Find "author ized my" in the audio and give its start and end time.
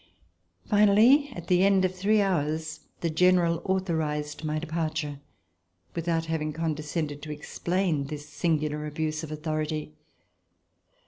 3.65-4.57